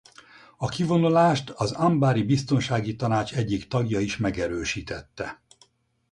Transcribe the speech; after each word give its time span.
A 0.57 0.67
kivonulást 0.67 1.49
az 1.49 1.71
anbári 1.71 2.23
biztonsági 2.23 2.95
tanács 2.95 3.33
egyik 3.33 3.67
tagja 3.67 3.99
is 3.99 4.17
megerősítette. 4.17 5.41